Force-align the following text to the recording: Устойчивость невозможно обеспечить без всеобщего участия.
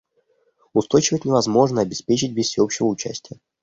Устойчивость 0.73 1.25
невозможно 1.25 1.81
обеспечить 1.81 2.33
без 2.33 2.47
всеобщего 2.47 2.87
участия. 2.87 3.39